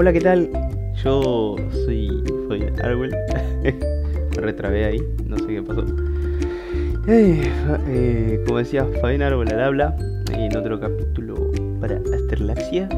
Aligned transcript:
Hola, 0.00 0.14
¿qué 0.14 0.20
tal? 0.22 0.48
Yo 1.04 1.56
soy 1.84 2.24
Fabián 2.48 2.72
Arwell. 2.82 3.14
Me 3.62 4.40
retrabé 4.40 4.86
ahí, 4.86 5.02
no 5.26 5.36
sé 5.36 5.46
qué 5.46 5.62
pasó. 5.62 5.84
Eh, 7.06 8.42
como 8.46 8.56
decía, 8.60 8.86
Fabián 9.02 9.20
Arwell 9.20 9.52
al 9.52 9.60
habla 9.60 9.94
en 10.32 10.56
otro 10.56 10.80
capítulo 10.80 11.50
para 11.82 11.96
Asterlaxia. 12.14 12.88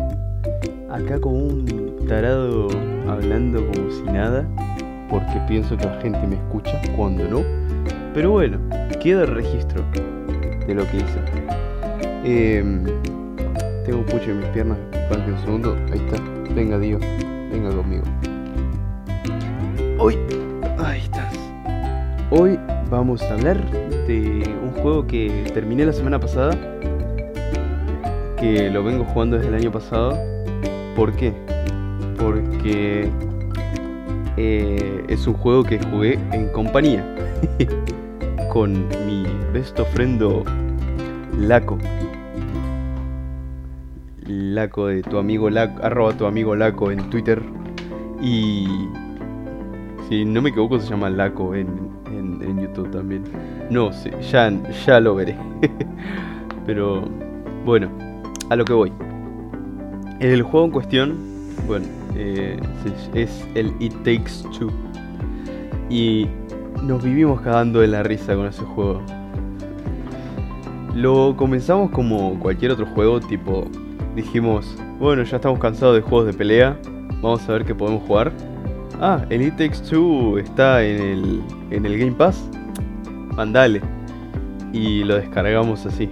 Acá 0.93 1.21
como 1.21 1.39
un 1.39 2.07
tarado 2.07 2.69
hablando 3.09 3.67
como 3.67 3.91
si 3.91 4.05
nada, 4.05 4.47
porque 5.11 5.43
pienso 5.49 5.77
que 5.77 5.87
la 5.87 6.01
gente 6.01 6.25
me 6.29 6.37
escucha 6.37 6.81
cuando 6.97 7.27
no. 7.27 7.43
Pero 8.15 8.31
bueno, 8.31 8.59
queda 9.01 9.27
registro 9.27 9.83
de 10.69 10.73
lo 10.73 10.87
que 10.87 10.99
hice. 10.99 11.19
Em, 12.23 12.85
tengo 13.85 13.99
un 13.99 14.05
pucho 14.05 14.31
en 14.31 14.39
mis 14.39 14.49
piernas, 14.51 14.79
banque 15.11 15.33
un 15.33 15.41
segundo, 15.41 15.77
ahí 15.91 15.99
está. 15.99 16.32
Venga 16.55 16.79
Dios, 16.79 17.01
venga 17.51 17.71
conmigo. 17.71 18.03
Hoy, 19.99 20.19
ahí 20.79 21.01
estás. 21.01 21.35
Hoy 22.31 22.59
vamos 22.91 23.23
a 23.23 23.33
hablar 23.33 23.59
de 24.07 24.43
un 24.63 24.71
juego 24.83 25.07
que 25.07 25.51
terminé 25.55 25.87
la 25.87 25.95
semana 25.95 26.21
pasada, 26.21 26.55
que 28.39 28.69
lo 28.71 28.85
vengo 28.85 29.05
jugando 29.05 29.37
desde 29.37 29.49
el 29.49 29.55
año 29.55 29.73
pasado. 29.73 30.19
¿Por 30.95 31.17
qué? 31.17 31.33
Porque 32.19 33.09
eh, 34.37 35.05
es 35.09 35.27
un 35.27 35.35
juego 35.35 35.65
que 35.65 35.79
jugué 35.79 36.19
en 36.33 36.49
compañía 36.53 37.03
con 38.53 38.89
mi 39.07 39.27
besto 39.55 39.87
friendo 39.87 40.45
Laco. 41.39 41.79
Laco 44.33 44.87
de 44.87 45.03
tu 45.03 45.19
amigo 45.19 45.51
Laco, 45.51 45.83
arroba 45.85 46.13
tu 46.17 46.27
amigo 46.27 46.57
Laco 46.57 46.91
en 46.91 47.11
Twitter. 47.11 47.43
Y 48.21 48.67
si 50.09 50.25
no 50.25 50.41
me 50.43 50.51
equivoco 50.51 50.79
se 50.81 50.89
llama 50.89 51.11
Laco 51.11 51.55
en, 51.55 51.69
en- 52.07 52.61
YouTube 52.63 52.91
también. 52.91 53.25
No, 53.71 53.93
sí, 53.93 54.11
ya, 54.31 54.53
ya 54.87 55.01
lo 55.01 55.15
veré. 55.17 55.37
Pero 56.67 57.03
bueno, 57.65 57.89
a 58.51 58.57
lo 58.57 58.65
que 58.65 58.73
voy. 58.73 58.93
El 60.21 60.43
juego 60.43 60.67
en 60.67 60.73
cuestión, 60.73 61.17
bueno, 61.67 61.87
eh, 62.15 62.57
es 63.15 63.45
el 63.55 63.73
It 63.81 63.95
Takes 64.05 64.49
Two. 64.59 64.71
Y 65.91 66.29
nos 66.85 67.03
vivimos 67.03 67.41
cagando 67.41 67.81
de 67.81 67.89
la 67.89 68.03
risa 68.05 68.35
con 68.37 68.47
ese 68.47 68.63
juego. 68.63 69.03
Lo 70.95 71.35
comenzamos 71.37 71.91
como 71.91 72.39
cualquier 72.39 72.73
otro 72.73 72.87
juego, 72.87 73.19
tipo, 73.21 73.65
dijimos, 74.15 74.77
bueno, 74.99 75.23
ya 75.23 75.37
estamos 75.37 75.59
cansados 75.59 75.97
de 75.97 76.03
juegos 76.03 76.27
de 76.27 76.33
pelea, 76.33 76.79
vamos 77.21 77.49
a 77.49 77.53
ver 77.53 77.65
qué 77.65 77.75
podemos 77.75 78.03
jugar. 78.03 78.33
Ah, 79.01 79.25
el 79.31 79.43
It 79.43 79.55
Two 79.89 80.39
está 80.39 80.85
en 80.85 81.03
el, 81.03 81.43
en 81.71 81.87
el 81.87 81.99
Game 81.99 82.13
Pass. 82.13 82.49
Mandale. 83.37 83.81
Y 84.73 85.05
lo 85.05 85.17
descargamos 85.17 85.87
así. 85.87 86.09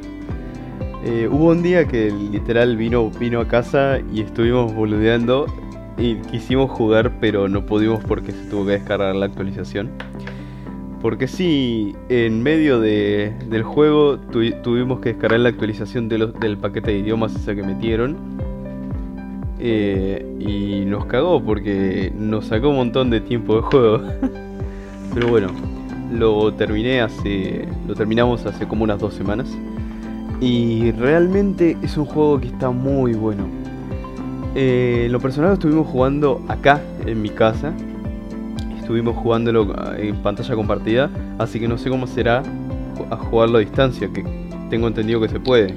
Eh, 1.05 1.29
hubo 1.31 1.51
un 1.51 1.63
día 1.63 1.87
que 1.87 2.11
literal 2.11 2.77
vino, 2.77 3.11
vino 3.11 3.41
a 3.41 3.49
casa 3.49 3.99
y 4.13 4.21
estuvimos 4.21 4.75
boludeando 4.75 5.47
y 5.97 6.17
quisimos 6.17 6.71
jugar 6.71 7.13
pero 7.21 7.49
no 7.49 7.65
pudimos 7.65 8.05
porque 8.05 8.33
se 8.33 8.45
tuvo 8.51 8.67
que 8.67 8.73
descargar 8.73 9.15
la 9.15 9.27
actualización. 9.27 9.91
Porque 11.01 11.29
sí, 11.29 11.95
en 12.11 12.43
medio 12.43 12.79
de- 12.79 13.33
del 13.49 13.63
juego 13.63 14.19
tuvi- 14.31 14.61
tuvimos 14.63 15.01
que 15.01 15.11
descargar 15.15 15.41
la 15.41 15.49
actualización 15.49 16.09
de 16.09 16.31
del 16.41 16.59
paquete 16.59 16.91
de 16.93 16.99
idiomas 16.99 17.35
esa 17.35 17.55
que 17.55 17.63
metieron. 17.63 18.17
Eh, 19.59 20.25
y 20.39 20.85
nos 20.87 21.05
cagó 21.07 21.43
porque 21.43 22.13
nos 22.17 22.47
sacó 22.47 22.71
un 22.71 22.77
montón 22.77 23.11
de 23.11 23.21
tiempo 23.21 23.57
de 23.57 23.63
juego. 23.63 24.03
Pero 25.15 25.29
bueno, 25.29 25.49
lo 26.13 26.53
terminé 26.55 27.01
hace. 27.01 27.67
Lo 27.89 27.95
terminamos 27.95 28.45
hace 28.47 28.67
como 28.69 28.85
unas 28.85 28.99
dos 29.01 29.15
semanas. 29.15 29.51
Y 30.41 30.91
realmente 30.93 31.77
es 31.83 31.97
un 31.97 32.05
juego 32.07 32.41
que 32.41 32.49
está 32.49 32.71
muy 32.71 33.13
bueno. 33.15 33.45
Eh, 34.55 35.09
lo 35.11 35.21
personal 35.21 35.53
estuvimos 35.55 35.87
jugando 35.87 36.43
acá 36.49 36.81
en 37.07 37.21
mi 37.23 37.29
casa. 37.31 37.73
Estuvimos 38.91 39.15
jugándolo 39.19 39.73
ah, 39.79 39.95
en 39.97 40.17
pantalla 40.17 40.53
compartida. 40.57 41.11
Así 41.39 41.61
que 41.61 41.69
no 41.69 41.79
sé 41.79 41.89
cómo 41.89 42.09
será 42.09 42.43
a 43.09 43.17
jugarlo 43.17 43.59
a 43.59 43.61
distancia. 43.61 44.13
Que 44.13 44.25
tengo 44.69 44.89
entendido 44.89 45.21
que 45.21 45.29
se 45.29 45.39
puede. 45.39 45.77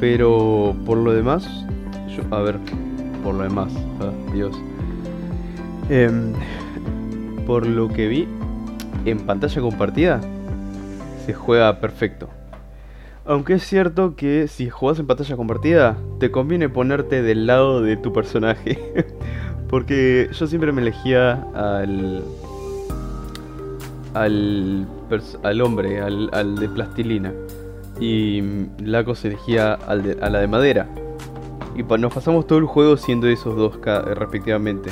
Pero 0.00 0.74
por 0.86 0.96
lo 0.96 1.12
demás. 1.12 1.46
a 2.30 2.38
ver. 2.38 2.58
Por 3.22 3.34
lo 3.34 3.42
demás. 3.42 3.70
ah, 4.00 4.10
Dios. 4.32 4.56
Em, 5.90 6.32
por 7.44 7.66
lo 7.66 7.88
que 7.90 8.08
vi. 8.08 8.26
En 9.04 9.18
pantalla 9.26 9.60
compartida. 9.60 10.22
Se 11.26 11.34
juega 11.34 11.80
perfecto. 11.80 12.30
Aunque 13.26 13.52
es 13.52 13.62
cierto 13.62 14.16
que 14.16 14.48
si 14.48 14.70
juegas 14.70 15.00
en 15.00 15.06
pantalla 15.06 15.36
compartida, 15.36 15.98
te 16.18 16.30
conviene 16.30 16.70
ponerte 16.70 17.20
del 17.20 17.46
lado 17.46 17.82
de 17.82 17.98
tu 17.98 18.10
personaje. 18.10 18.78
Porque 19.68 20.28
yo 20.32 20.46
siempre 20.46 20.72
me 20.72 20.82
elegía 20.82 21.44
al. 21.54 22.24
al. 24.14 24.86
al 25.42 25.60
hombre, 25.60 26.00
al, 26.00 26.30
al 26.32 26.56
de 26.56 26.68
plastilina. 26.68 27.32
Y 28.00 28.42
Laco 28.80 29.14
se 29.14 29.28
elegía 29.28 29.74
al 29.74 30.02
de- 30.02 30.18
a 30.22 30.30
la 30.30 30.38
de 30.40 30.46
madera. 30.46 30.88
Y 31.76 31.82
nos 31.82 32.12
pasamos 32.14 32.46
todo 32.46 32.58
el 32.58 32.64
juego 32.66 32.96
siendo 32.96 33.26
esos 33.28 33.56
dos 33.56 33.78
ca- 33.78 34.02
respectivamente. 34.02 34.90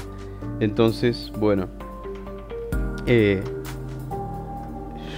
Entonces, 0.61 1.33
bueno. 1.39 1.67
Eh, 3.07 3.43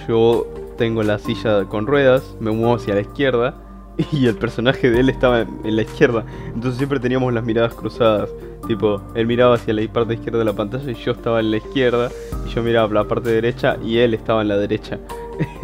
yo 0.07 0.47
tengo 0.77 1.03
la 1.03 1.17
silla 1.19 1.65
con 1.65 1.85
ruedas, 1.87 2.35
me 2.39 2.51
muevo 2.51 2.75
hacia 2.75 2.95
la 2.95 3.01
izquierda 3.01 3.55
y 4.11 4.27
el 4.27 4.35
personaje 4.35 4.89
de 4.89 4.99
él 5.01 5.09
estaba 5.09 5.41
en, 5.41 5.75
la 5.75 5.81
izquierda. 5.81 6.25
Entonces 6.47 6.77
siempre 6.77 6.99
teníamos 6.99 7.33
las 7.33 7.43
miradas 7.43 7.73
cruzadas. 7.73 8.29
Tipo, 8.67 9.01
él 9.15 9.25
miraba 9.25 9.55
hacia 9.55 9.73
la 9.73 9.87
parte 9.91 10.13
izquierda 10.13 10.39
de 10.39 10.45
la 10.45 10.53
pantalla 10.53 10.91
y 10.91 10.95
yo 10.95 11.11
estaba 11.11 11.39
en 11.39 11.51
la 11.51 11.57
izquierda 11.57 12.09
y 12.45 12.49
yo 12.49 12.61
miraba 12.61 12.93
la 12.93 13.03
parte 13.03 13.29
derecha 13.29 13.77
y 13.83 13.97
él 13.97 14.13
estaba 14.13 14.41
en 14.41 14.47
la 14.47 14.57
derecha. 14.57 14.99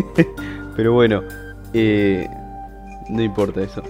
Pero 0.76 0.94
bueno, 0.94 1.22
eh, 1.74 2.28
no 3.10 3.22
importa 3.22 3.62
eso. 3.62 3.84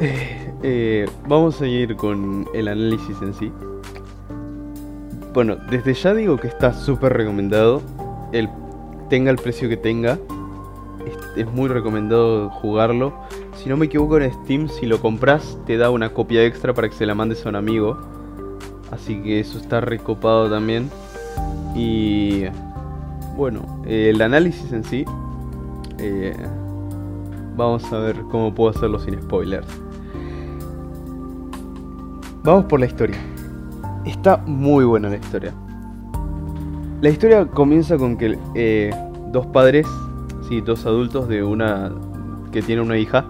Eh, 0.00 0.52
eh, 0.62 1.08
vamos 1.26 1.60
a 1.60 1.66
ir 1.66 1.96
con 1.96 2.46
el 2.54 2.68
análisis 2.68 3.16
en 3.22 3.34
sí. 3.34 3.52
Bueno, 5.32 5.56
desde 5.70 5.94
ya 5.94 6.12
digo 6.14 6.36
que 6.36 6.48
está 6.48 6.72
súper 6.72 7.12
recomendado. 7.12 7.82
El 8.32 8.48
tenga 9.08 9.30
el 9.30 9.36
precio 9.36 9.68
que 9.68 9.76
tenga. 9.76 10.18
Es 11.36 11.46
muy 11.46 11.68
recomendado 11.68 12.50
jugarlo. 12.50 13.12
Si 13.62 13.68
no 13.68 13.76
me 13.76 13.86
equivoco 13.86 14.16
en 14.16 14.32
Steam, 14.32 14.68
si 14.68 14.86
lo 14.86 15.02
compras 15.02 15.58
te 15.66 15.76
da 15.76 15.90
una 15.90 16.14
copia 16.14 16.42
extra 16.46 16.72
para 16.72 16.88
que 16.88 16.94
se 16.94 17.04
la 17.04 17.14
mandes 17.14 17.44
a 17.44 17.50
un 17.50 17.56
amigo. 17.56 17.98
Así 18.90 19.20
que 19.22 19.38
eso 19.38 19.58
está 19.58 19.82
recopado 19.82 20.48
también. 20.48 20.88
Y 21.74 22.44
bueno, 23.36 23.82
el 23.86 24.22
análisis 24.22 24.72
en 24.72 24.82
sí. 24.82 25.04
eh, 25.98 26.34
vamos 27.54 27.84
a 27.92 27.98
ver 27.98 28.22
cómo 28.30 28.54
puedo 28.54 28.70
hacerlo 28.70 28.98
sin 28.98 29.20
spoilers. 29.20 29.68
Vamos 32.42 32.64
por 32.64 32.80
la 32.80 32.86
historia. 32.86 33.18
Está 34.06 34.38
muy 34.38 34.86
buena 34.86 35.10
la 35.10 35.16
historia. 35.16 35.52
La 37.02 37.10
historia 37.10 37.44
comienza 37.44 37.98
con 37.98 38.16
que 38.16 38.38
eh, 38.54 38.90
dos 39.32 39.46
padres, 39.48 39.86
sí, 40.48 40.62
dos 40.62 40.86
adultos 40.86 41.28
de 41.28 41.44
una 41.44 41.92
que 42.52 42.62
tiene 42.62 42.80
una 42.80 42.96
hija, 42.96 43.26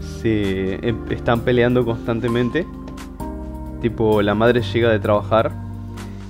se 0.00 0.74
em- 0.86 1.04
están 1.10 1.40
peleando 1.40 1.84
constantemente. 1.84 2.66
Tipo, 3.80 4.22
la 4.22 4.34
madre 4.34 4.62
llega 4.62 4.90
de 4.90 4.98
trabajar 4.98 5.52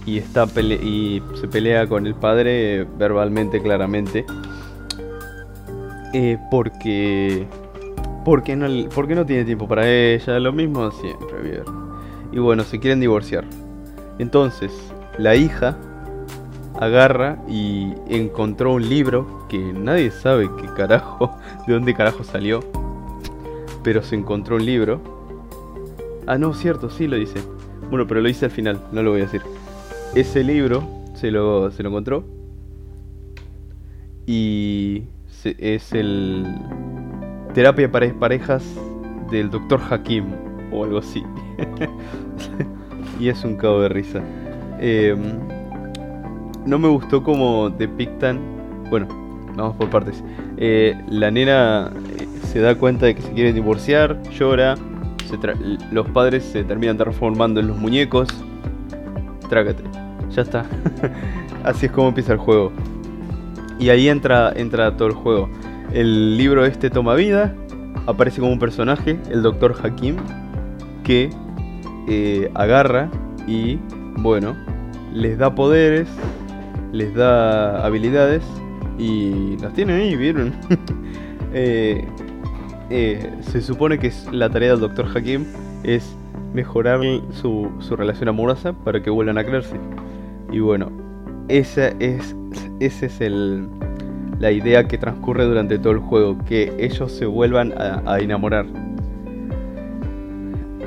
y 0.05 0.19
está 0.19 0.47
pele- 0.47 0.81
y 0.83 1.23
se 1.41 1.49
pelea 1.49 1.87
con 1.87 2.07
el 2.07 2.15
padre 2.15 2.87
verbalmente, 2.99 3.61
claramente, 3.63 4.25
eh, 6.13 6.39
porque 6.51 7.47
porque 8.25 8.57
no 8.57 8.67
porque 8.95 9.15
no 9.15 9.25
tiene 9.25 9.45
tiempo 9.45 9.67
para 9.67 9.89
ella, 9.89 10.39
lo 10.39 10.53
mismo 10.53 10.91
siempre. 10.91 11.63
Y 12.33 12.39
bueno, 12.39 12.65
se 12.65 12.79
quieren 12.79 13.01
divorciar. 13.01 13.45
Entonces, 14.19 14.73
la 15.19 15.35
hija 15.35 15.77
agarra 16.79 17.39
y 17.49 17.93
encontró 18.09 18.75
un 18.75 18.89
libro 18.89 19.47
que 19.49 19.59
nadie 19.59 20.11
sabe 20.11 20.49
qué 20.61 20.67
carajo, 20.77 21.37
de 21.67 21.73
dónde 21.75 21.95
carajo 21.95 22.23
salió. 22.25 22.61
Pero 23.83 24.03
se 24.03 24.17
encontró 24.17 24.57
un 24.57 24.67
libro. 24.67 25.01
Ah, 26.27 26.39
no, 26.39 26.53
cierto, 26.55 26.91
sí 26.91 27.07
lo 27.07 27.17
dice. 27.17 27.41
Bueno, 27.91 28.07
pero 28.07 28.21
lo 28.21 28.29
hice 28.29 28.47
al 28.47 28.51
final, 28.51 28.83
no 28.93 29.03
lo 29.03 29.13
voy 29.13 29.21
a 29.21 29.25
decir. 29.25 29.43
Ese 30.15 30.45
libro 30.45 30.83
se 31.15 31.31
lo, 31.31 31.71
se 31.71 31.83
lo 31.83 31.89
encontró. 31.89 32.25
Y 34.27 35.05
es 35.45 35.93
el 35.93 36.47
Terapia 37.55 37.91
para 37.91 38.13
parejas 38.13 38.65
del 39.31 39.51
Dr. 39.51 39.81
Hakim. 39.91 40.27
o 40.73 40.85
algo 40.85 40.99
así. 40.99 41.23
y 43.21 43.29
es 43.29 43.45
un 43.45 43.57
cabo 43.57 43.81
de 43.81 43.89
risa. 43.89 44.23
Em, 44.81 45.39
no 46.67 46.79
me 46.79 46.89
gustó 46.89 47.23
como 47.23 47.71
depictan. 47.71 48.39
Bueno, 48.91 49.09
vamos 49.57 49.77
por 49.77 49.91
partes. 49.91 50.23
Eh, 50.57 50.97
la 51.09 51.31
nena 51.31 51.93
se 52.53 52.61
da 52.61 52.75
cuenta 52.75 53.07
de 53.07 53.15
que 53.15 53.23
se 53.23 53.33
quiere 53.33 53.53
divorciar, 53.53 54.21
llora. 54.31 54.75
los 55.93 56.09
padres 56.09 56.45
se 56.45 56.65
terminan 56.65 56.97
transformando 56.97 57.61
en 57.61 57.69
los 57.69 57.77
muñecos. 57.77 58.29
Trágate, 59.51 59.83
ya 60.31 60.43
está. 60.43 60.65
Así 61.65 61.87
es 61.87 61.93
como 61.93 62.09
empieza 62.09 62.33
el 62.33 62.39
juego. 62.39 62.73
Y 63.79 63.91
ahí 63.91 64.09
entra, 64.09 64.53
entra 64.57 64.97
todo 64.97 65.09
el 65.09 65.15
juego. 65.15 65.49
El 65.93 66.37
libro 66.37 66.65
este 66.65 66.91
toma 66.91 67.15
vida. 67.15 67.55
Aparece 68.07 68.41
como 68.41 68.53
un 68.53 68.59
personaje, 68.59 69.19
el 69.31 69.43
Dr. 69.43 69.75
Hakim, 69.83 70.17
que 71.05 71.29
eh, 72.09 72.51
agarra 72.55 73.11
y, 73.47 73.79
bueno, 74.17 74.57
les 75.13 75.37
da 75.37 75.55
poderes, 75.55 76.09
les 76.93 77.15
da 77.15 77.85
habilidades 77.85 78.43
y 78.99 79.59
las 79.59 79.75
tienen 79.75 80.01
ahí, 80.01 80.17
¿vieron? 80.17 80.55
Eh, 81.55 82.07
eh, 82.91 83.31
se 83.43 83.61
supone 83.61 83.99
que 83.99 84.09
es 84.09 84.29
la 84.33 84.49
tarea 84.49 84.71
del 84.71 84.81
Dr. 84.81 85.07
Hakim 85.15 85.45
es 85.85 86.17
mejorar 86.55 87.01
su, 87.33 87.71
su 87.81 87.97
relación 87.97 88.29
amorosa 88.29 88.73
para 88.73 89.03
que 89.03 89.11
vuelvan 89.11 89.39
a 89.39 89.45
creerse. 89.45 89.77
Y 90.51 90.61
bueno, 90.61 90.91
esa 91.49 91.89
es, 91.99 92.35
es 92.81 93.21
el, 93.21 93.69
la 94.39 94.51
idea 94.51 94.87
que 94.87 94.99
transcurre 94.99 95.45
durante 95.45 95.79
todo 95.79 95.93
el 95.93 95.99
juego, 95.99 96.39
que 96.47 96.75
ellos 96.79 97.13
se 97.13 97.27
vuelvan 97.27 97.73
a, 97.77 98.19
enamorar. 98.19 98.67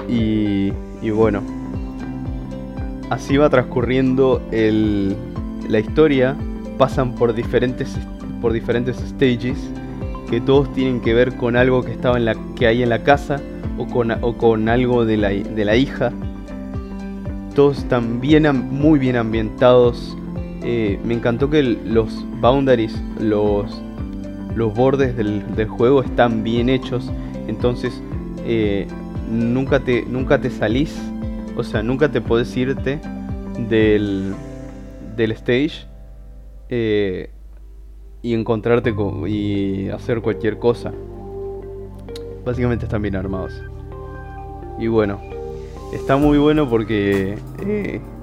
Y, 0.10 0.74
y, 1.02 1.10
bueno, 1.12 1.42
así 3.10 3.38
va 3.38 3.50
transcurriendo 3.50 4.42
el, 4.52 5.16
la 5.70 5.80
historia, 5.80 6.36
pasan 6.78 7.14
por 7.16 7.34
diferentes, 7.34 7.98
por 8.42 8.54
diferentes 8.54 8.98
stages, 8.98 9.58
que 10.32 10.42
todos 10.42 10.74
tienen 10.74 11.02
que 11.02 11.14
ver 11.14 11.36
con 11.36 11.56
algo 11.56 11.84
que, 11.84 11.92
estaba 11.92 12.18
en 12.18 12.26
la, 12.26 12.36
que 12.56 12.66
hay 12.66 12.82
en 12.82 12.90
la 12.90 13.04
casa 13.04 13.40
o 13.78 13.86
con, 13.86 14.10
o 14.10 14.38
con 14.38 14.68
algo 14.70 15.06
de 15.06 15.18
la, 15.18 15.30
de 15.30 15.66
la 15.66 15.76
hija. 15.76 16.12
Todos 17.54 17.80
están 17.80 18.20
bien, 18.22 18.48
muy 18.72 18.98
bien 18.98 19.18
ambientados 19.18 20.18
eh, 20.64 21.00
me 21.04 21.16
encantó 21.16 21.50
que 21.50 21.64
los 21.64 22.26
boundaries, 22.40 22.96
los, 23.20 23.82
los 24.56 24.74
bordes 24.76 25.18
del, 25.18 25.44
juego 25.68 26.04
están 26.04 26.44
bien 26.44 26.70
hechos. 26.70 27.12
Entonces, 27.48 28.02
eh, 28.46 28.88
nunca, 29.30 29.80
te, 29.80 30.06
nunca 30.06 30.40
te 30.40 30.50
salís, 30.50 30.96
o 31.58 31.64
sea, 31.64 31.82
nunca 31.82 32.10
te 32.10 32.22
podés 32.22 32.56
irte 32.56 33.00
del, 33.68 34.34
del 35.16 35.32
stage 35.32 35.88
eh, 36.70 37.32
y 38.22 38.34
encontrarte 38.34 38.94
con, 38.94 39.28
y 39.28 39.90
hacer 39.90 40.22
cualquier 40.22 40.60
cosa. 40.60 40.92
Básicamente 42.46 42.86
están 42.86 43.02
bien 43.02 43.16
armados. 43.16 43.54
Y 44.80 44.88
bueno, 44.88 45.20
está 45.94 46.18
muy 46.18 46.38
bueno 46.38 46.70
porque 46.70 47.38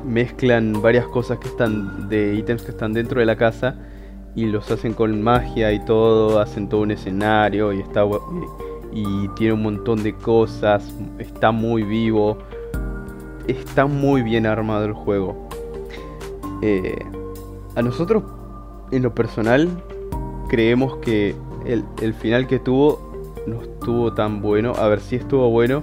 mezclan 0.05 0.81
varias 0.81 1.07
cosas 1.07 1.39
que 1.39 1.49
están 1.49 2.09
de 2.09 2.35
ítems 2.35 2.63
que 2.63 2.71
están 2.71 2.93
dentro 2.93 3.21
de 3.21 3.27
la 3.27 3.37
casa 3.37 3.77
y 4.35 4.47
los 4.47 4.71
hacen 4.71 4.95
con 4.95 5.21
magia 5.23 5.73
y 5.73 5.85
todo, 5.85 6.41
hacen 6.41 6.69
todo 6.69 6.83
un 6.83 6.91
escenario 6.91 7.73
y 7.73 7.81
está 7.81 8.05
y, 8.93 9.29
tiene 9.37 9.55
un 9.55 9.63
montón 9.63 10.03
de 10.03 10.15
cosas, 10.15 10.95
está 11.19 11.51
muy 11.51 11.83
vivo, 11.83 12.39
está 13.47 13.87
muy 13.87 14.23
bien 14.23 14.47
armado 14.47 14.85
el 14.85 14.93
juego. 14.93 15.49
Eh, 16.63 16.99
a 17.77 17.83
nosotros, 17.83 18.23
en 18.91 19.03
lo 19.03 19.15
personal, 19.15 19.69
creemos 20.49 20.97
que 20.99 21.35
el, 21.67 21.85
el 22.01 22.15
final 22.15 22.47
que 22.47 22.59
tuvo 22.59 23.01
no 23.47 23.63
estuvo 23.63 24.13
tan 24.13 24.43
bueno. 24.43 24.73
A 24.77 24.89
ver 24.89 25.01
si 25.01 25.17
estuvo 25.17 25.49
bueno, 25.51 25.83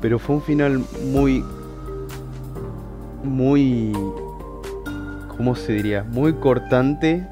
pero 0.00 0.18
fue 0.18 0.36
un 0.36 0.42
final 0.42 0.82
muy 1.12 1.44
muy, 3.24 3.92
¿cómo 5.36 5.54
se 5.54 5.72
diría? 5.72 6.04
Muy 6.04 6.34
cortante 6.34 7.26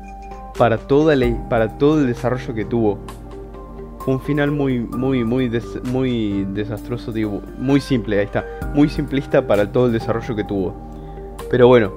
para, 0.58 0.78
toda 0.78 1.14
la, 1.14 1.48
para 1.48 1.78
todo 1.78 2.00
el 2.00 2.06
desarrollo 2.06 2.54
que 2.54 2.64
tuvo. 2.64 2.98
Fue 4.00 4.14
un 4.14 4.20
final 4.20 4.50
muy, 4.50 4.80
muy, 4.80 5.24
muy, 5.24 5.48
muy 5.84 6.44
desastroso, 6.52 7.12
digo, 7.12 7.40
muy 7.58 7.80
simple, 7.80 8.18
ahí 8.18 8.24
está. 8.24 8.44
Muy 8.74 8.88
simplista 8.88 9.46
para 9.46 9.70
todo 9.70 9.86
el 9.86 9.92
desarrollo 9.92 10.34
que 10.34 10.44
tuvo. 10.44 10.74
Pero 11.50 11.68
bueno, 11.68 11.92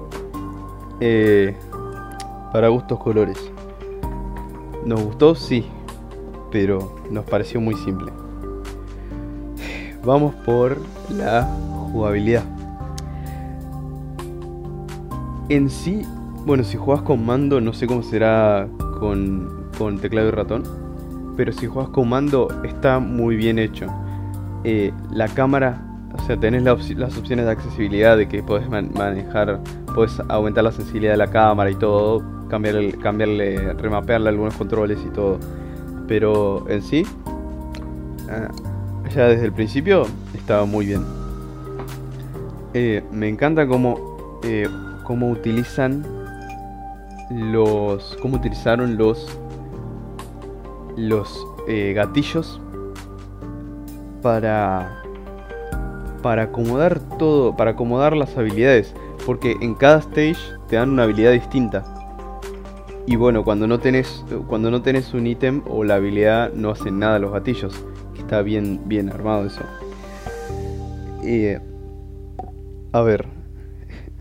eh, 1.00 1.56
para 2.52 2.68
gustos 2.68 3.00
colores. 3.00 3.55
¿Nos 4.86 5.04
gustó? 5.04 5.34
Sí, 5.34 5.66
pero 6.52 6.96
nos 7.10 7.26
pareció 7.26 7.60
muy 7.60 7.76
simple. 7.76 8.12
Vamos 10.04 10.36
por 10.46 10.78
la 11.10 11.44
jugabilidad. 11.92 12.44
En 15.50 15.72
sí, 15.72 16.04
bueno, 16.46 16.64
si 16.64 16.78
juegas 16.78 17.04
con 17.04 17.26
mando, 17.26 17.60
no 17.62 17.74
sé 17.74 17.88
cómo 17.88 18.04
será 18.04 18.68
con, 19.00 20.00
teclado 20.02 20.28
y 20.28 20.32
ratón. 20.32 20.64
Pero 21.36 21.52
si 21.52 21.66
juegas 21.66 21.90
con 21.90 22.08
mando, 22.10 22.48
está 22.64 23.00
muy 23.00 23.36
bien 23.36 23.58
hecho. 23.58 23.88
Eh, 24.64 24.94
la 25.12 25.28
cámara, 25.28 25.82
o 26.16 26.22
sea, 26.26 26.38
tenés 26.38 26.62
las 26.62 27.18
opciones 27.18 27.46
de 27.46 27.52
accesibilidad 27.52 28.18
de 28.18 28.28
que 28.28 28.44
podés 28.44 28.70
manejar, 28.70 29.60
puedes 29.96 30.20
aumentar 30.30 30.64
la 30.64 30.72
sensibilidad 30.72 31.14
de 31.14 31.18
la 31.18 31.32
cámara 31.32 31.72
y 31.72 31.76
todo, 31.76 32.24
cambiarle, 32.50 32.94
cambiarle, 32.94 33.74
remapearle 33.74 34.30
algunos 34.30 34.56
controles 34.56 35.00
y 35.06 35.10
todo. 35.10 35.40
Pero 36.08 36.70
en 36.70 36.82
sí, 36.82 37.04
ah, 38.30 38.50
ya 39.14 39.28
desde 39.28 39.46
el 39.46 39.54
principio 39.54 40.06
estaba 40.34 40.66
muy 40.66 40.86
bien. 40.86 41.04
Eh, 42.74 43.04
me 43.12 43.30
encanta 43.30 43.66
como 43.68 44.40
eh, 44.44 44.68
cómo 45.04 45.30
utilizan 45.30 46.06
los. 47.30 48.18
cómo 48.22 48.38
utilizaron 48.38 48.98
los. 48.98 49.40
los 50.98 51.48
eh, 51.68 51.94
gatillos 51.96 52.62
para. 54.22 55.02
para 56.22 56.44
acomodar 56.44 57.00
todo. 57.18 57.56
para 57.56 57.72
acomodar 57.72 58.16
las 58.16 58.38
habilidades. 58.38 58.94
Porque 59.26 59.56
en 59.62 59.74
cada 59.74 60.00
stage 60.00 60.38
te 60.68 60.76
dan 60.76 60.92
una 60.92 61.04
habilidad 61.04 61.32
distinta. 61.32 61.95
Y 63.08 63.18
bueno, 63.18 63.44
cuando 63.44 63.68
no 63.68 63.80
tenés. 63.80 64.26
Cuando 64.48 64.72
no 64.72 64.82
tenés 64.82 65.14
un 65.14 65.28
ítem 65.28 65.62
o 65.68 65.84
la 65.84 65.96
habilidad 65.96 66.52
no 66.54 66.72
hacen 66.72 67.00
nada 67.00 67.20
los 67.20 67.32
gatillos. 67.32 67.86
Está 68.18 68.42
bien, 68.42 68.82
bien 68.86 69.10
armado 69.10 69.46
eso. 69.46 69.62
Eh, 71.24 71.60
a 72.92 73.02
ver, 73.02 73.28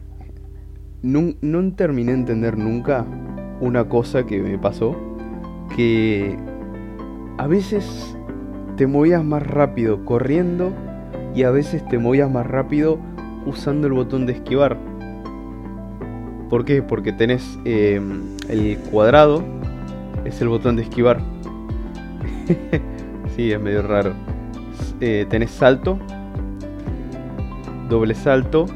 no, 1.02 1.72
terminé 1.74 2.12
de 2.12 2.18
entender 2.18 2.58
nunca 2.58 3.06
una 3.60 3.88
cosa 3.88 4.26
que 4.26 4.40
me 4.40 4.58
pasó, 4.58 4.96
que 5.76 6.36
a 7.38 7.46
veces 7.46 8.16
te 8.76 8.86
movías 8.86 9.24
más 9.24 9.46
rápido 9.46 10.04
corriendo 10.04 10.72
y 11.34 11.44
a 11.44 11.50
veces 11.50 11.86
te 11.88 11.98
movías 11.98 12.30
más 12.30 12.46
rápido 12.46 12.98
usando 13.46 13.86
el 13.86 13.92
botón 13.92 14.26
de 14.26 14.32
esquivar. 14.32 14.78
¿Por 16.48 16.64
qué? 16.64 16.82
Porque 16.82 17.12
tenés 17.12 17.58
em, 17.64 18.36
el 18.48 18.78
cuadrado, 18.90 19.42
es 20.24 20.40
el 20.40 20.48
botón 20.48 20.76
de 20.76 20.82
esquivar. 20.82 21.20
sí, 23.36 23.52
es 23.52 23.60
medio 23.60 23.82
raro. 23.82 24.12
Eh, 25.00 25.26
tenés 25.28 25.50
salto, 25.50 25.98
doble 27.88 28.14
salto 28.14 28.66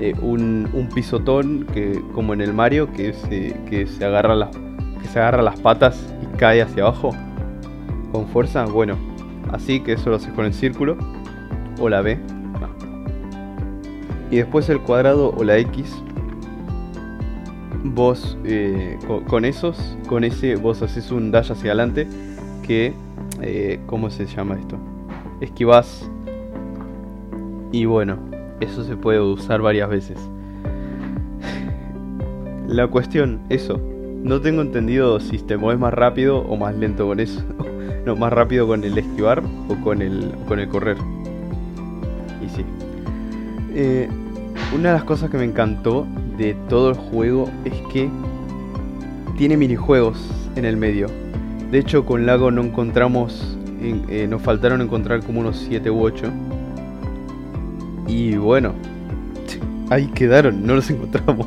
eh, 0.00 0.14
un, 0.20 0.68
pisotón 0.94 1.66
que 1.72 2.02
como 2.12 2.34
en 2.34 2.40
el 2.40 2.52
Mario 2.52 2.92
que 2.92 3.12
se, 3.12 3.54
que 3.70 3.86
se 3.86 4.04
agarra 4.04 4.34
las 4.34 4.50
que 5.00 5.08
se 5.08 5.18
agarra 5.18 5.42
las 5.42 5.60
patas 5.60 6.12
y 6.22 6.36
cae 6.36 6.60
hacia 6.60 6.82
abajo 6.82 7.10
con 8.10 8.26
fuerza 8.26 8.64
bueno 8.64 8.96
así 9.52 9.80
que 9.80 9.92
eso 9.92 10.10
lo 10.10 10.16
haces 10.16 10.32
con 10.32 10.44
el 10.44 10.54
círculo 10.54 10.96
o 11.78 11.88
la 11.88 12.00
B 12.00 12.18
y 14.30 14.36
después 14.36 14.68
el 14.70 14.80
cuadrado 14.80 15.32
o 15.36 15.44
la 15.44 15.58
X 15.58 16.02
vos 17.84 18.36
eh, 18.44 18.98
con, 19.28 19.44
esos 19.44 19.96
con 20.06 20.24
ese 20.24 20.56
vos 20.56 20.82
haces 20.82 21.10
un 21.10 21.30
dash 21.30 21.50
hacia 21.50 21.70
adelante 21.70 22.06
que 22.66 22.94
eh, 23.40 23.80
cómo 23.86 24.10
se 24.10 24.26
llama 24.26 24.56
esto 24.56 24.78
esquivas 25.40 26.08
y 27.72 27.86
bueno 27.86 28.32
eso 28.62 28.84
se 28.84 28.96
puede 28.96 29.20
usar 29.20 29.60
varias 29.60 29.88
veces. 29.88 30.18
La 32.68 32.86
cuestión, 32.86 33.40
eso. 33.48 33.80
No 34.22 34.40
tengo 34.40 34.62
entendido 34.62 35.18
si 35.18 35.38
te 35.38 35.56
mueves 35.56 35.80
más 35.80 35.92
rápido 35.92 36.38
o 36.38 36.56
más 36.56 36.76
lento 36.76 37.06
con 37.06 37.18
eso. 37.18 37.42
no, 38.06 38.14
más 38.14 38.32
rápido 38.32 38.66
con 38.66 38.84
el 38.84 38.96
esquivar 38.96 39.42
o 39.68 39.74
con 39.82 40.00
el, 40.00 40.32
con 40.46 40.60
el 40.60 40.68
correr. 40.68 40.96
Eh, 43.74 44.06
una 44.76 44.90
de 44.90 44.94
las 44.94 45.04
cosas 45.04 45.30
que 45.30 45.38
me 45.38 45.44
encantó 45.44 46.06
de 46.36 46.54
todo 46.68 46.90
el 46.90 46.96
juego 46.96 47.48
es 47.64 47.74
que 47.92 48.08
tiene 49.36 49.56
minijuegos 49.56 50.18
en 50.56 50.64
el 50.64 50.76
medio. 50.76 51.08
De 51.70 51.78
hecho, 51.78 52.04
con 52.04 52.26
Lago 52.26 52.50
no 52.50 52.62
encontramos, 52.62 53.56
eh, 53.80 54.26
nos 54.28 54.42
faltaron 54.42 54.80
encontrar 54.80 55.24
como 55.24 55.40
unos 55.40 55.56
7 55.68 55.90
u 55.90 56.02
8. 56.02 56.30
Y 58.06 58.36
bueno, 58.36 58.72
ahí 59.90 60.06
quedaron, 60.08 60.66
no 60.66 60.74
los 60.74 60.90
encontramos. 60.90 61.46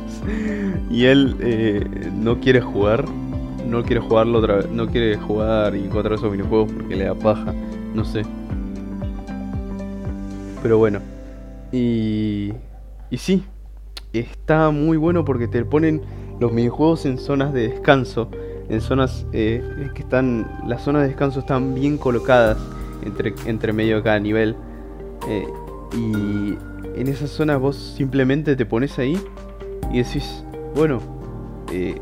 Y 0.90 1.04
él 1.04 1.36
eh, 1.40 1.84
no 2.14 2.40
quiere 2.40 2.60
jugar, 2.60 3.04
no 3.68 3.82
quiere 3.84 4.00
jugarlo 4.00 4.38
otra 4.38 4.56
vez, 4.56 4.70
no 4.70 4.86
quiere 4.88 5.16
jugar 5.16 5.74
y 5.76 5.84
encontrar 5.84 6.14
esos 6.14 6.30
minijuegos 6.30 6.72
porque 6.72 6.96
le 6.96 7.04
da 7.04 7.14
paja, 7.14 7.54
no 7.94 8.04
sé. 8.04 8.22
Pero 10.62 10.78
bueno, 10.78 11.00
y, 11.70 12.52
y 13.10 13.18
sí, 13.18 13.44
está 14.18 14.70
muy 14.70 14.96
bueno 14.96 15.24
porque 15.24 15.48
te 15.48 15.64
ponen 15.64 16.02
los 16.40 16.52
minijuegos 16.52 17.06
en 17.06 17.18
zonas 17.18 17.52
de 17.52 17.68
descanso, 17.68 18.30
en 18.68 18.80
zonas 18.80 19.26
eh, 19.32 19.62
que 19.94 20.02
están, 20.02 20.50
las 20.66 20.82
zonas 20.82 21.02
de 21.02 21.08
descanso 21.08 21.40
están 21.40 21.74
bien 21.74 21.98
colocadas 21.98 22.58
entre, 23.02 23.34
entre 23.46 23.72
medio 23.72 23.96
de 23.96 24.02
cada 24.02 24.18
nivel. 24.18 24.56
Eh, 25.28 25.46
y 25.96 26.56
en 27.00 27.08
esas 27.08 27.30
zonas 27.30 27.60
vos 27.60 27.76
simplemente 27.76 28.56
te 28.56 28.66
pones 28.66 28.98
ahí 28.98 29.18
y 29.92 29.98
decís, 29.98 30.44
bueno, 30.74 31.00
eh, 31.72 32.00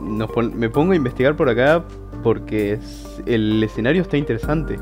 me 0.00 0.68
pongo 0.68 0.92
a 0.92 0.96
investigar 0.96 1.36
por 1.36 1.48
acá 1.48 1.84
porque 2.22 2.78
el 3.26 3.62
escenario 3.62 4.02
está 4.02 4.16
interesante. 4.16 4.76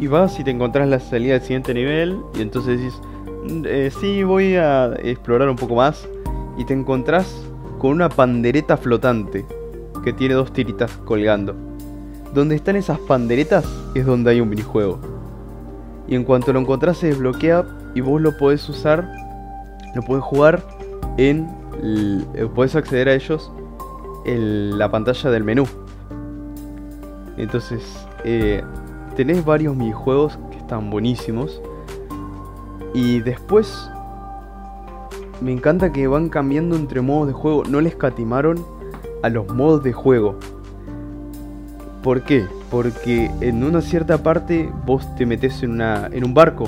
Y 0.00 0.06
vas 0.06 0.38
y 0.40 0.44
te 0.44 0.50
encontrás 0.50 0.88
la 0.88 1.00
salida 1.00 1.34
del 1.34 1.42
siguiente 1.42 1.74
nivel 1.74 2.18
y 2.34 2.42
entonces 2.42 2.78
decís, 2.78 2.94
eh, 3.64 3.90
sí, 4.00 4.22
voy 4.22 4.56
a 4.56 4.94
explorar 5.02 5.48
un 5.48 5.56
poco 5.56 5.76
más. 5.76 6.08
Y 6.56 6.64
te 6.64 6.74
encontrás 6.74 7.44
con 7.78 7.92
una 7.92 8.08
pandereta 8.08 8.76
flotante 8.76 9.46
que 10.04 10.12
tiene 10.12 10.34
dos 10.34 10.52
tiritas 10.52 10.92
colgando. 11.04 11.54
Donde 12.34 12.54
están 12.54 12.76
esas 12.76 12.98
panderetas 12.98 13.64
es 13.94 14.06
donde 14.06 14.30
hay 14.30 14.40
un 14.40 14.48
minijuego. 14.48 14.98
Y 16.08 16.14
en 16.14 16.24
cuanto 16.24 16.52
lo 16.52 16.60
encontrás 16.60 16.98
se 16.98 17.08
desbloquea 17.08 17.64
y 17.94 18.00
vos 18.00 18.20
lo 18.20 18.36
podés 18.36 18.68
usar, 18.68 19.08
lo 19.94 20.02
podés 20.02 20.22
jugar 20.24 20.62
en, 21.16 21.48
eh, 21.82 22.48
podés 22.54 22.74
acceder 22.74 23.08
a 23.08 23.14
ellos 23.14 23.50
en 24.24 24.78
la 24.78 24.90
pantalla 24.90 25.30
del 25.30 25.44
menú. 25.44 25.66
Entonces, 27.36 28.06
eh, 28.24 28.62
tenés 29.16 29.44
varios 29.44 29.76
minijuegos 29.76 30.38
que 30.50 30.58
están 30.58 30.90
buenísimos. 30.90 31.60
Y 32.94 33.20
después, 33.20 33.90
me 35.40 35.52
encanta 35.52 35.92
que 35.92 36.06
van 36.06 36.28
cambiando 36.28 36.76
entre 36.76 37.00
modos 37.00 37.28
de 37.28 37.32
juego. 37.32 37.64
No 37.64 37.80
les 37.80 37.96
catimaron 37.96 38.64
a 39.22 39.28
los 39.28 39.48
modos 39.52 39.82
de 39.82 39.92
juego. 39.92 40.36
¿Por 42.02 42.22
qué? 42.22 42.46
Porque 42.70 43.30
en 43.40 43.62
una 43.62 43.80
cierta 43.80 44.22
parte 44.22 44.70
vos 44.86 45.06
te 45.16 45.24
metes 45.24 45.62
en, 45.62 45.72
una, 45.72 46.08
en 46.12 46.24
un 46.24 46.34
barco 46.34 46.66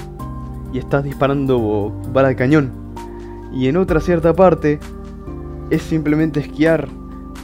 y 0.72 0.78
estás 0.78 1.04
disparando 1.04 1.92
bala 2.12 2.28
de 2.28 2.36
cañón. 2.36 2.72
Y 3.52 3.68
en 3.68 3.76
otra 3.76 4.00
cierta 4.00 4.34
parte 4.34 4.80
es 5.70 5.82
simplemente 5.82 6.40
esquiar. 6.40 6.88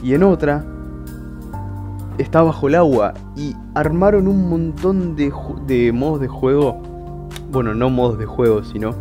Y 0.03 0.13
en 0.13 0.23
otra 0.23 0.65
está 2.17 2.41
bajo 2.41 2.67
el 2.67 2.75
agua. 2.75 3.13
Y 3.35 3.55
armaron 3.73 4.27
un 4.27 4.49
montón 4.49 5.15
de, 5.15 5.31
de 5.65 5.91
modos 5.91 6.19
de 6.21 6.27
juego. 6.27 6.81
Bueno, 7.51 7.73
no 7.73 7.89
modos 7.89 8.17
de 8.17 8.25
juego, 8.25 8.63
sino 8.63 8.95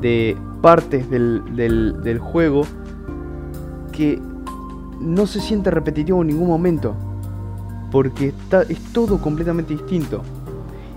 de 0.00 0.36
partes 0.62 1.10
del, 1.10 1.42
del, 1.56 2.18
juego 2.18 2.62
que 3.92 4.20
no 5.00 5.26
se 5.26 5.40
siente 5.40 5.70
repetitivo 5.70 6.22
en 6.22 6.28
ningún 6.28 6.48
momento 6.48 6.94
porque 7.90 8.28
está, 8.28 8.62
es 8.62 8.80
todo 8.92 9.18
completamente 9.18 9.74
distinto. 9.74 10.22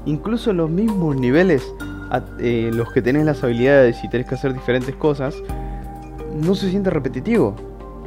Incluso 0.05 0.53
los 0.53 0.70
mismos 0.70 1.15
niveles 1.15 1.74
en 2.12 2.24
eh, 2.39 2.72
los 2.74 2.91
que 2.91 3.01
tenés 3.01 3.25
las 3.25 3.43
habilidades 3.43 4.03
y 4.03 4.10
tenés 4.10 4.27
que 4.27 4.36
hacer 4.36 4.53
diferentes 4.53 4.96
cosas, 4.96 5.36
no 6.36 6.55
se 6.55 6.70
siente 6.70 6.89
repetitivo. 6.89 7.55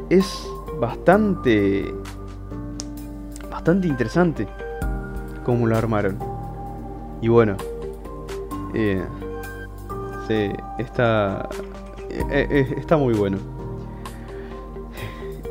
Es 0.09 0.47
bastante... 0.79 1.93
bastante 3.49 3.87
interesante 3.87 4.47
cómo 5.43 5.67
lo 5.67 5.75
armaron. 5.75 6.17
Y 7.21 7.27
bueno, 7.29 7.55
eh, 8.75 10.53
está, 10.77 11.49
eh, 12.09 12.75
está 12.77 12.97
muy 12.97 13.13
bueno. 13.13 13.37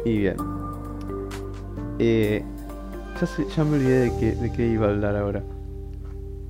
Y 0.04 0.18
bien. 0.18 0.36
Eh, 1.98 2.44
ya, 3.56 3.64
me 3.64 3.76
olvidé 3.76 4.10
de 4.10 4.18
qué, 4.18 4.32
de 4.32 4.52
qué 4.52 4.66
iba 4.66 4.86
a 4.86 4.90
hablar 4.90 5.16
ahora. 5.16 5.42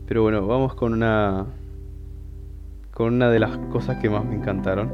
Pero 0.06 0.22
bueno, 0.22 0.46
vamos 0.46 0.74
con 0.74 0.92
una. 0.92 1.46
Con 2.92 3.14
una 3.14 3.30
de 3.30 3.38
las 3.38 3.56
cosas 3.72 3.98
que 3.98 4.10
más 4.10 4.24
me 4.24 4.34
encantaron. 4.34 4.90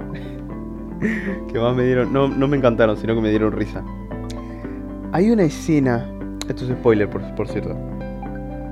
que 1.00 1.58
más 1.58 1.74
me 1.74 1.84
dieron. 1.84 2.12
No, 2.12 2.28
no 2.28 2.48
me 2.48 2.56
encantaron, 2.56 2.96
sino 2.96 3.14
que 3.14 3.20
me 3.20 3.30
dieron 3.30 3.52
risa. 3.52 3.82
Hay 5.12 5.30
una 5.30 5.44
escena. 5.44 6.06
Esto 6.48 6.64
es 6.64 6.70
spoiler, 6.70 7.08
por, 7.08 7.22
por 7.34 7.48
cierto. 7.48 7.76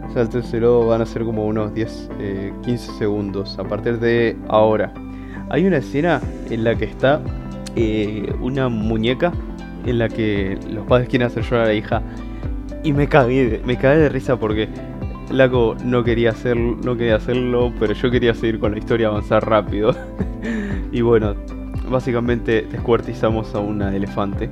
O 0.08 0.12
sea, 0.12 0.22
el 0.22 0.28
tercero 0.28 0.86
van 0.86 1.02
a 1.02 1.06
ser 1.06 1.24
como 1.24 1.46
unos 1.46 1.74
10, 1.74 2.10
15 2.62 2.72
eh, 2.72 2.94
segundos. 2.98 3.58
A 3.58 3.64
partir 3.64 3.98
de 3.98 4.36
ahora. 4.48 4.92
Hay 5.50 5.66
una 5.66 5.78
escena 5.78 6.20
en 6.50 6.64
la 6.64 6.74
que 6.74 6.84
está 6.84 7.20
eh, 7.76 8.34
una 8.40 8.68
muñeca 8.68 9.32
en 9.86 9.98
la 9.98 10.08
que 10.08 10.58
los 10.70 10.86
padres 10.86 11.08
quieren 11.08 11.26
hacer 11.28 11.42
llorar 11.44 11.64
a 11.64 11.68
la 11.68 11.74
hija 11.74 12.02
y 12.84 12.92
me 12.92 13.08
cagué, 13.08 13.60
me 13.64 13.76
cagué 13.76 13.98
de 13.98 14.08
risa 14.08 14.38
porque 14.38 14.68
Laco 15.30 15.76
no 15.84 16.04
quería, 16.04 16.30
hacerlo, 16.30 16.76
no 16.82 16.96
quería 16.96 17.16
hacerlo, 17.16 17.72
pero 17.78 17.92
yo 17.92 18.10
quería 18.10 18.34
seguir 18.34 18.58
con 18.58 18.72
la 18.72 18.78
historia, 18.78 19.08
avanzar 19.08 19.48
rápido. 19.48 19.94
y 20.92 21.00
bueno, 21.02 21.34
básicamente 21.90 22.66
descuartizamos 22.70 23.54
a 23.54 23.60
una 23.60 23.94
elefante. 23.94 24.50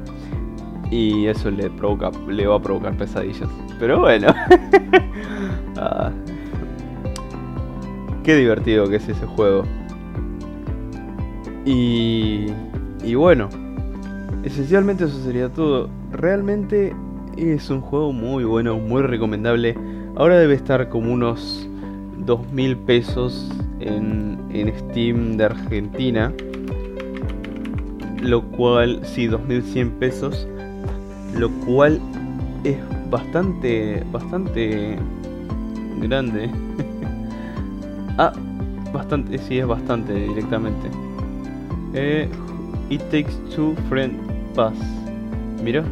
Y 0.91 1.27
eso 1.27 1.51
le 1.51 1.71
provoca, 1.71 2.11
le 2.29 2.47
va 2.47 2.57
a 2.57 2.63
provocar 2.63 2.97
pesadillas. 2.97 3.49
Pero 3.79 4.01
bueno. 4.01 4.29
Ah. 5.77 6.11
Qué 8.25 8.35
divertido 8.37 8.89
que 8.89 8.97
es 8.97 9.09
ese 9.09 9.27
juego. 9.27 9.65
Y, 11.65 12.47
y 13.05 13.15
bueno, 13.15 13.49
esencialmente 14.45 15.05
eso 15.05 15.19
sería 15.23 15.49
todo. 15.49 15.89
Realmente 16.13 16.95
es 17.37 17.71
un 17.71 17.81
juego 17.81 18.13
muy 18.13 18.45
bueno, 18.45 18.79
muy 18.79 19.03
recomendable. 19.03 19.77
Ahora 20.17 20.39
debe 20.39 20.55
estar 20.55 20.89
como 20.89 21.13
unos 21.13 21.69
2.000 22.25 22.77
pesos 22.85 23.53
en, 23.81 24.39
en 24.51 24.77
Steam 24.77 25.37
de 25.37 25.45
Argentina. 25.45 26.33
Lo 28.23 28.43
cual, 28.43 29.01
sí, 29.05 29.29
2.100 29.29 29.91
pesos. 29.99 30.49
Lo 31.37 31.51
cual 31.67 32.01
es 32.65 32.77
bastante, 33.11 34.03
bastante 34.11 34.99
grande. 36.01 36.51
ah, 38.19 38.33
bastante, 38.93 39.39
sí, 39.39 39.59
es 39.59 39.67
bastante 39.67 40.13
directamente. 40.15 40.89
Eh, 41.95 42.29
It 42.91 43.03
Takes 43.11 43.33
Two 43.55 43.75
Friend 43.89 44.15
Pass. 44.55 44.75
Mira. 45.63 45.83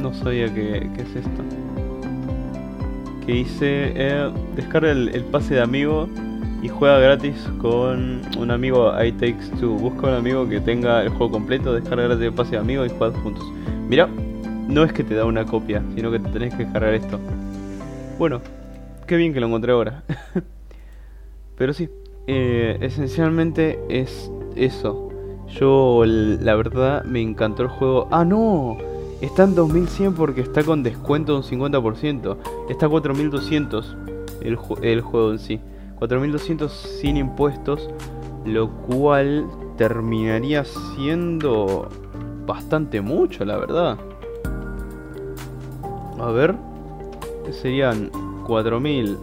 No 0.00 0.14
sabía 0.14 0.52
qué, 0.54 0.88
es 0.96 1.16
esto. 1.16 1.42
Que 3.26 3.32
dice, 3.32 3.92
eh, 3.94 4.30
descarga 4.56 4.92
el, 4.92 5.24
pase 5.24 5.54
de 5.54 5.60
amigo 5.60 6.08
y 6.62 6.68
juega 6.68 6.98
gratis 6.98 7.36
con 7.58 8.22
un 8.38 8.50
amigo 8.50 8.92
I 9.02 9.12
Takes 9.12 9.50
Two. 9.60 9.74
Busca 9.74 10.08
un 10.08 10.14
amigo 10.14 10.48
que 10.48 10.60
tenga 10.60 11.02
el 11.02 11.10
juego 11.10 11.32
completo, 11.32 11.74
descarga 11.74 12.04
gratis 12.04 12.24
el 12.24 12.32
pase 12.32 12.52
de 12.52 12.58
amigo 12.58 12.86
y 12.86 12.88
juega 12.88 13.18
juntos. 13.20 13.44
Mira, 13.88 14.08
no 14.68 14.84
es 14.84 14.92
que 14.92 15.04
te 15.04 15.14
da 15.14 15.24
una 15.24 15.44
copia, 15.44 15.82
sino 15.94 16.10
que 16.10 16.18
te 16.18 16.30
tenés 16.30 16.54
que 16.54 16.64
descargar 16.64 16.94
esto. 16.94 17.18
Bueno, 18.18 18.40
qué 19.10 19.16
bien 19.16 19.34
que 19.34 19.40
lo 19.40 19.48
encontré 19.48 19.72
ahora. 19.72 20.04
Pero 21.58 21.72
sí, 21.72 21.90
eh, 22.28 22.78
esencialmente 22.80 23.80
es 23.88 24.30
eso. 24.54 25.08
Yo, 25.48 26.04
la 26.06 26.54
verdad, 26.54 27.02
me 27.02 27.20
encantó 27.20 27.64
el 27.64 27.70
juego. 27.70 28.06
¡Ah, 28.12 28.24
no! 28.24 28.78
Está 29.20 29.42
en 29.42 29.56
2100 29.56 30.14
porque 30.14 30.42
está 30.42 30.62
con 30.62 30.84
descuento 30.84 31.32
de 31.32 31.38
un 31.38 31.44
50%. 31.44 32.36
Está 32.68 32.86
a 32.86 32.88
4200 32.88 33.96
el, 34.42 34.56
el 34.82 35.00
juego 35.00 35.32
en 35.32 35.40
sí. 35.40 35.60
4200 35.98 36.70
sin 36.70 37.16
impuestos. 37.16 37.90
Lo 38.46 38.70
cual 38.70 39.44
terminaría 39.76 40.64
siendo 40.64 41.88
bastante 42.46 43.00
mucho, 43.00 43.44
la 43.44 43.58
verdad. 43.58 43.98
A 46.20 46.30
ver. 46.30 46.54
Serían 47.50 48.12
4000. 48.50 49.16